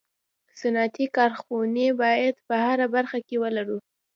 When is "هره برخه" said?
2.65-3.19